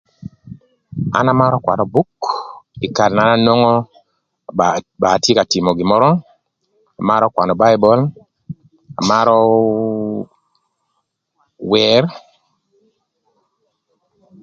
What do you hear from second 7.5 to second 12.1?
baibul, amarö wer.